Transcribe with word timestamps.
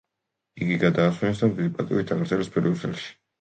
იგი 0.63 0.77
გადაასვენეს 0.83 1.43
და 1.43 1.49
დიდი 1.59 1.69
პატივით 1.77 2.09
დაკრძალეს 2.13 2.51
ბრიუსელში. 2.57 3.15